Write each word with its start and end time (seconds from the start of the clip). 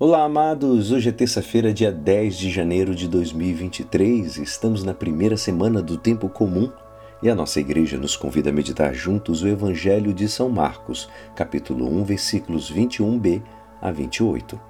Olá, 0.00 0.22
amados! 0.22 0.92
Hoje 0.92 1.08
é 1.08 1.12
terça-feira, 1.12 1.74
dia 1.74 1.90
10 1.90 2.38
de 2.38 2.50
janeiro 2.52 2.94
de 2.94 3.08
2023. 3.08 4.36
Estamos 4.36 4.84
na 4.84 4.94
primeira 4.94 5.36
semana 5.36 5.82
do 5.82 5.96
tempo 5.98 6.28
comum 6.28 6.70
e 7.20 7.28
a 7.28 7.34
nossa 7.34 7.58
igreja 7.58 7.98
nos 7.98 8.16
convida 8.16 8.50
a 8.50 8.52
meditar 8.52 8.94
juntos 8.94 9.42
o 9.42 9.48
Evangelho 9.48 10.14
de 10.14 10.28
São 10.28 10.48
Marcos, 10.48 11.08
capítulo 11.34 11.92
1, 11.98 12.04
versículos 12.04 12.72
21b 12.72 13.42
a 13.82 13.90
28. 13.90 14.60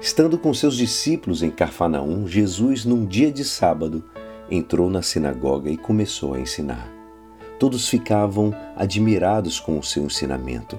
Estando 0.00 0.38
com 0.38 0.54
seus 0.54 0.76
discípulos 0.76 1.42
em 1.42 1.50
Carfanaum, 1.50 2.24
Jesus, 2.24 2.84
num 2.84 3.04
dia 3.04 3.32
de 3.32 3.44
sábado, 3.44 4.04
entrou 4.48 4.88
na 4.88 5.02
sinagoga 5.02 5.70
e 5.70 5.76
começou 5.76 6.34
a 6.34 6.40
ensinar. 6.40 6.88
Todos 7.58 7.88
ficavam 7.88 8.54
admirados 8.76 9.58
com 9.58 9.76
o 9.76 9.82
seu 9.82 10.04
ensinamento 10.04 10.78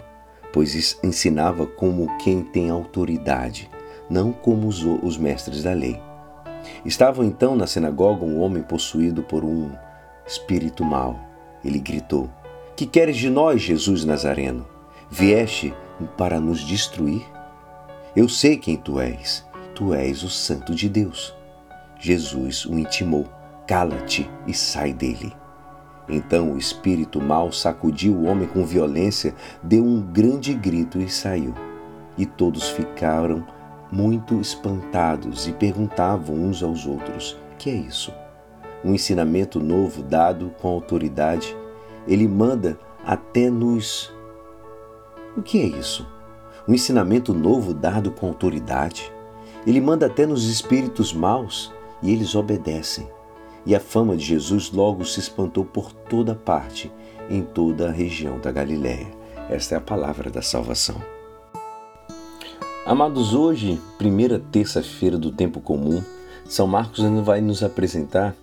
pois 0.52 0.98
ensinava 1.04 1.66
como 1.66 2.18
quem 2.18 2.42
tem 2.42 2.70
autoridade, 2.70 3.70
não 4.10 4.32
como 4.32 4.68
os, 4.68 5.18
mestres 5.18 5.64
da 5.64 5.74
lei. 5.74 6.00
Estava 6.84 7.26
então 7.26 7.56
na 7.56 7.68
sinagoga 7.68 8.26
um 8.26 8.40
homem 8.42 8.64
possuído 8.64 9.24
por 9.24 9.44
um 9.44 9.72
espírito 10.26 10.84
mau. 10.84 11.20
Ele 11.64 11.80
gritou: 11.80 12.30
Que 12.76 12.86
queres 12.86 13.18
de 13.18 13.30
nós, 13.30 13.62
Jesus 13.62 14.04
Nazareno? 14.04 14.68
Vieste 15.10 15.74
para 16.18 16.40
nos 16.40 16.62
destruir? 16.62 17.26
Eu 18.16 18.28
sei 18.28 18.58
quem 18.58 18.76
tu 18.76 19.00
és. 19.00 19.46
Tu 19.76 19.94
és 19.94 20.24
o 20.24 20.30
Santo 20.30 20.76
de 20.76 20.90
Deus. 20.90 21.34
Jesus 22.00 22.66
o 22.66 22.78
intimou: 22.78 23.26
Cala-te 23.68 24.30
e 24.48 24.54
sai 24.54 24.94
dele. 24.94 25.34
Então 26.10 26.54
o 26.54 26.58
espírito 26.58 27.22
mau 27.22 27.52
sacudiu 27.52 28.14
o 28.14 28.26
homem 28.26 28.48
com 28.48 28.66
violência, 28.66 29.36
deu 29.62 29.84
um 29.84 30.02
grande 30.02 30.54
grito 30.54 31.00
e 31.00 31.08
saiu. 31.08 31.54
E 32.18 32.26
todos 32.26 32.70
ficaram 32.70 33.46
muito 33.92 34.42
espantados 34.42 35.48
e 35.48 35.54
perguntavam 35.54 36.36
uns 36.36 36.64
aos 36.64 36.86
outros: 36.86 37.38
Que 37.58 37.70
é 37.70 37.76
isso? 37.76 38.12
Um 38.84 38.94
ensinamento 38.94 39.60
novo 39.60 40.02
dado 40.02 40.52
com 40.60 40.70
autoridade. 40.70 41.56
Ele 42.08 42.28
manda 42.28 42.80
até 43.06 43.50
nos. 43.50 44.12
O 45.38 45.44
que 45.44 45.62
é 45.62 45.66
isso? 45.66 46.08
Um 46.68 46.74
ensinamento 46.74 47.34
novo 47.34 47.74
dado 47.74 48.12
com 48.12 48.28
autoridade. 48.28 49.12
Ele 49.68 49.80
manda 49.80 50.08
até 50.08 50.26
nos 50.26 50.50
espíritos 50.50 51.14
maus 51.14 51.72
e 52.02 52.12
eles 52.12 52.34
obedecem 52.34 53.08
e 53.70 53.76
a 53.76 53.80
fama 53.80 54.18
de 54.18 54.26
Jesus 54.26 54.72
logo 54.72 55.06
se 55.06 55.20
espantou 55.20 55.64
por 55.64 55.94
toda 55.94 56.34
parte, 56.34 56.92
em 57.30 57.44
toda 57.44 57.88
a 57.88 57.92
região 57.92 58.40
da 58.40 58.52
Galiléia. 58.52 59.06
Esta 59.48 59.76
é 59.76 59.78
a 59.78 59.82
palavra 59.82 60.32
da 60.32 60.42
salvação. 60.42 60.96
Amados, 62.84 63.36
hoje, 63.36 63.80
primeira 63.96 64.40
terça-feira 64.40 65.20
do 65.20 65.32
tempo 65.32 65.62
comum, 65.62 66.02
São 66.46 66.66
Marcos 66.66 67.04
vai 67.24 67.42
nos 67.42 67.62
apresentar 67.62 68.36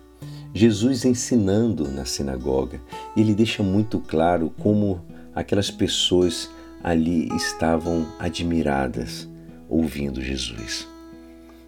Jesus 0.53 1.03
ensinando 1.03 1.89
na 1.89 2.05
sinagoga. 2.05 2.79
Ele 3.13 3.35
deixa 3.35 3.61
muito 3.61 3.99
claro 3.99 4.53
como 4.57 5.01
aquelas 5.35 5.69
pessoas 5.69 6.49
ali 6.81 7.27
estavam 7.35 8.07
admiradas 8.17 9.27
ouvindo 9.67 10.21
Jesus. 10.21 10.87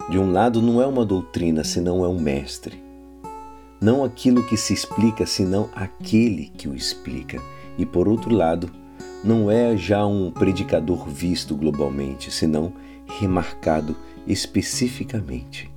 De 0.08 0.18
um 0.18 0.32
lado, 0.32 0.62
não 0.62 0.80
é 0.80 0.86
uma 0.86 1.04
doutrina, 1.04 1.62
senão 1.62 2.02
é 2.02 2.08
um 2.08 2.18
mestre 2.18 2.88
não 3.80 4.04
aquilo 4.04 4.46
que 4.46 4.56
se 4.56 4.74
explica, 4.74 5.24
senão 5.24 5.70
aquele 5.74 6.52
que 6.56 6.68
o 6.68 6.74
explica. 6.74 7.40
E 7.78 7.86
por 7.86 8.08
outro 8.08 8.34
lado, 8.34 8.70
não 9.24 9.50
é 9.50 9.76
já 9.76 10.04
um 10.06 10.30
predicador 10.30 11.08
visto 11.08 11.56
globalmente, 11.56 12.30
senão 12.30 12.72
remarcado 13.06 13.96
especificamente. 14.26 15.70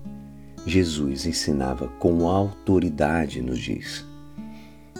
Jesus 0.65 1.25
ensinava 1.25 1.87
com 1.99 2.27
autoridade, 2.27 3.41
nos 3.41 3.59
diz. 3.59 4.05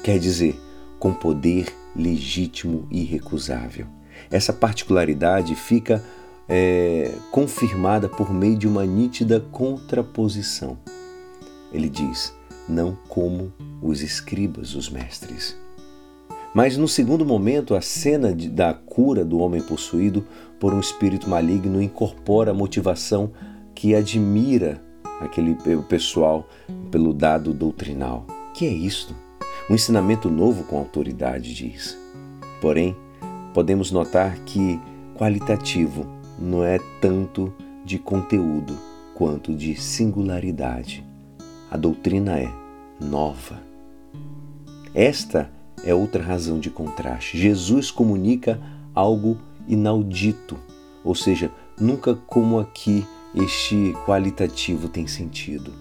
Quer 0.03 0.19
dizer, 0.19 0.59
com 1.00 1.13
poder 1.13 1.74
legítimo 1.96 2.88
e 2.92 3.02
irrecusável. 3.02 3.86
Essa 4.30 4.52
particularidade 4.52 5.56
fica 5.56 6.03
é, 6.47 7.12
confirmada 7.31 8.09
por 8.09 8.34
meio 8.34 8.58
de 8.58 8.68
uma 8.68 8.86
nítida 8.86 9.40
contraposição. 9.40 10.78
Ele 11.72 11.90
diz: 11.90 12.34
não 12.68 12.97
como 13.07 13.51
os 13.81 14.01
escribas, 14.01 14.75
os 14.75 14.90
mestres. 14.90 15.57
Mas 16.53 16.78
no 16.78 16.88
segundo 16.88 17.25
momento, 17.25 17.74
a 17.74 17.81
cena 17.81 18.34
de, 18.34 18.47
da 18.47 18.74
cura 18.74 19.25
do 19.25 19.40
homem 19.40 19.62
possuído 19.62 20.25
por 20.59 20.74
um 20.74 20.79
espírito 20.79 21.29
maligno 21.29 21.81
incorpora 21.81 22.51
a 22.51 22.53
motivação 22.53 23.31
que 23.74 23.96
admira 23.96 24.81
aquele 25.19 25.56
pessoal 25.90 26.47
pelo 26.91 27.13
dado 27.13 27.53
doutrinal. 27.53 28.28
Que 28.53 28.68
é 28.68 28.72
isto? 28.72 29.16
Um 29.69 29.74
ensinamento 29.74 30.30
novo 30.30 30.63
com 30.66 30.78
autoridade, 30.78 31.53
diz. 31.53 31.97
Porém, 32.62 32.95
podemos 33.53 33.91
notar 33.91 34.38
que 34.45 34.80
qualitativo 35.16 36.06
não 36.38 36.63
é 36.63 36.80
tanto 37.01 37.53
de 37.84 37.97
conteúdo 37.97 38.78
quanto 39.16 39.56
de 39.56 39.75
singularidade. 39.75 41.12
A 41.73 41.78
doutrina 41.78 42.38
é 42.38 42.53
nova. 43.01 43.59
Esta 44.94 45.50
é 45.84 45.91
outra 45.91 46.22
razão 46.22 46.59
de 46.59 46.69
contraste. 46.69 47.35
Jesus 47.35 47.89
comunica 47.89 48.61
algo 48.94 49.39
inaudito, 49.67 50.56
ou 51.03 51.16
seja, 51.16 51.50
nunca 51.79 52.13
como 52.13 52.59
aqui 52.59 53.03
este 53.33 53.91
qualitativo 54.06 54.88
tem 54.88 55.07
sentido. 55.07 55.73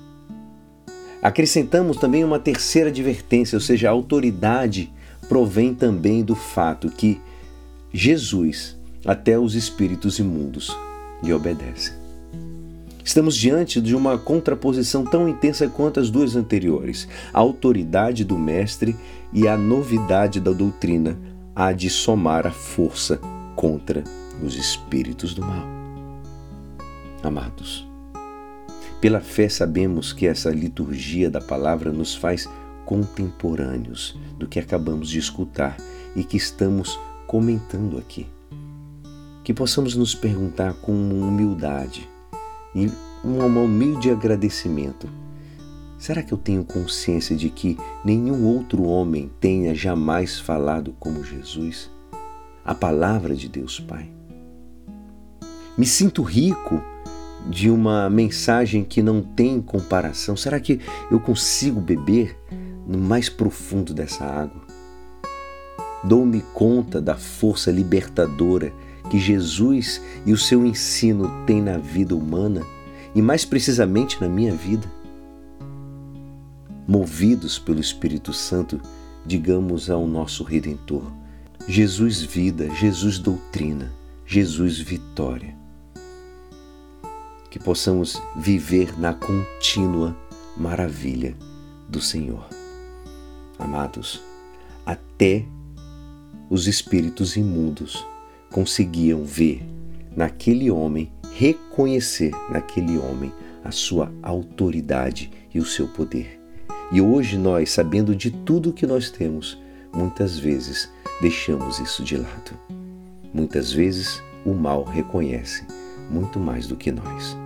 Acrescentamos 1.21 1.99
também 1.99 2.25
uma 2.25 2.39
terceira 2.39 2.89
advertência, 2.89 3.55
ou 3.55 3.61
seja, 3.61 3.91
a 3.91 3.93
autoridade 3.93 4.91
provém 5.29 5.75
também 5.75 6.25
do 6.25 6.35
fato 6.35 6.89
que 6.89 7.21
Jesus, 7.93 8.79
até 9.05 9.39
os 9.39 9.55
espíritos 9.55 10.19
imundos, 10.19 10.75
lhe 11.23 11.35
obedecem. 11.35 12.02
Estamos 13.05 13.37
diante 13.37 13.81
de 13.81 13.97
uma 13.97 14.17
contraposição 14.17 15.05
tão 15.05 15.29
intensa 15.29 15.69
quanto 15.69 15.99
as 15.99 16.09
duas 16.09 16.37
anteriores. 16.37 17.09
A 17.33 17.41
autoridade 17.41 18.25
do 18.25 18.39
Mestre 18.39 18.97
e 19.33 19.49
a 19.49 19.57
novidade 19.57 20.41
da 20.41 20.53
doutrina 20.53 21.19
há 21.55 21.73
de 21.73 21.91
somar 21.91 22.47
a 22.47 22.53
força 22.53 23.19
contra 23.57 24.05
os 24.43 24.55
espíritos 24.55 25.35
do 25.35 25.43
mal. 25.43 25.67
Amados, 27.23 27.87
pela 29.01 29.21
fé 29.21 29.49
sabemos 29.49 30.13
que 30.13 30.27
essa 30.27 30.51
liturgia 30.51 31.29
da 31.29 31.41
palavra 31.41 31.93
nos 31.93 32.15
faz 32.15 32.49
contemporâneos 32.85 34.17
do 34.39 34.47
que 34.47 34.61
acabamos 34.61 35.09
de 35.09 35.19
escutar 35.19 35.77
e 36.15 36.23
que 36.23 36.37
estamos 36.37 36.99
comentando 37.27 37.99
aqui. 37.99 38.27
Que 39.43 39.53
possamos 39.53 39.97
nos 39.97 40.15
perguntar 40.15 40.75
com 40.75 40.93
humildade 40.93 42.09
e 42.75 42.91
um 43.25 43.39
humilde 43.63 44.11
agradecimento. 44.11 45.09
Será 45.99 46.23
que 46.23 46.33
eu 46.33 46.39
tenho 46.39 46.65
consciência 46.65 47.37
de 47.37 47.49
que 47.49 47.79
nenhum 48.05 48.45
outro 48.45 48.83
homem 48.83 49.31
tenha 49.39 49.75
jamais 49.75 50.41
falado 50.41 50.95
como 50.99 51.23
Jesus? 51.23 51.91
A 52.65 52.75
palavra 52.75 53.37
de 53.37 53.49
Deus 53.49 53.79
Pai. 53.79 54.11
Me 55.79 55.87
sinto 55.87 56.23
rico 56.23 56.83
de 57.49 57.71
uma 57.71 58.11
mensagem 58.11 58.85
que 58.85 59.03
não 59.03 59.23
tem 59.23 59.61
comparação. 59.61 60.37
Será 60.37 60.61
que 60.61 60.81
eu 61.11 61.21
consigo 61.21 61.81
beber 61.81 62.37
no 62.87 62.99
mais 62.99 63.29
profundo 63.29 63.95
dessa 63.95 64.25
água? 64.25 64.63
Dou-me 66.05 66.43
conta 66.53 67.01
da 67.01 67.17
força 67.17 67.71
libertadora 67.71 68.73
que 69.11 69.19
Jesus 69.19 70.01
e 70.25 70.33
o 70.33 70.39
seu 70.39 70.65
ensino 70.65 71.45
têm 71.45 71.61
na 71.61 71.77
vida 71.77 72.15
humana 72.15 72.63
e, 73.15 73.21
mais 73.21 73.45
precisamente, 73.45 74.21
na 74.21 74.29
minha 74.29 74.55
vida. 74.55 74.91
Movidos 76.87 77.59
pelo 77.59 77.81
Espírito 77.81 78.33
Santo, 78.33 78.81
digamos 79.25 79.91
ao 79.91 80.07
nosso 80.07 80.45
Redentor: 80.45 81.05
Jesus 81.67 82.23
vida, 82.23 82.69
Jesus 82.75 83.19
doutrina, 83.19 83.93
Jesus 84.27 84.79
vitória. 84.79 85.55
Que 87.51 87.59
possamos 87.59 88.21
viver 88.37 88.99
na 88.99 89.13
contínua 89.13 90.17
maravilha 90.57 91.37
do 91.89 92.01
Senhor. 92.01 92.47
Amados, 93.59 94.23
até 94.87 95.45
os 96.49 96.67
espíritos 96.67 97.37
imundos 97.37 98.05
conseguiam 98.53 99.25
ver 99.25 99.67
naquele 100.15 100.71
homem, 100.71 101.11
reconhecer 101.35 102.31
naquele 102.51 102.99
homem 102.99 103.33
a 103.65 103.71
sua 103.71 104.13
autoridade 104.23 105.31
e 105.53 105.59
o 105.59 105.65
seu 105.65 105.89
poder. 105.89 106.39
E 106.93 107.01
hoje 107.01 107.39
nós, 107.39 107.71
sabendo 107.71 108.15
de 108.15 108.31
tudo 108.31 108.73
que 108.73 108.87
nós 108.87 109.11
temos, 109.11 109.59
muitas 109.93 110.39
vezes 110.39 110.91
deixamos 111.21 111.79
isso 111.79 112.05
de 112.05 112.17
lado. 112.17 112.53
Muitas 113.33 113.73
vezes 113.73 114.23
o 114.45 114.53
mal 114.53 114.85
reconhece 114.85 115.65
muito 116.11 116.39
mais 116.39 116.67
do 116.67 116.77
que 116.77 116.93
nós. 116.93 117.37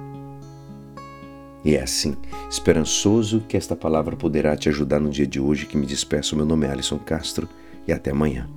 E 1.65 1.77
é 1.77 1.83
assim, 1.83 2.17
esperançoso 2.51 3.41
que 3.49 3.57
esta 3.57 3.77
palavra 3.77 4.17
poderá 4.17 4.57
te 4.57 4.69
ajudar 4.69 5.01
no 5.01 5.11
dia 5.11 5.27
de 5.27 5.41
hoje 5.41 5.67
que 5.67 5.77
me 5.77 5.87
despeço. 5.87 6.37
Meu 6.37 6.47
nome 6.47 6.67
é 6.67 6.71
Alisson 6.71 6.99
Castro 6.99 7.49
e 7.87 7.93
até 7.93 8.11
amanhã. 8.11 8.49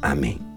Amém. 0.00 0.47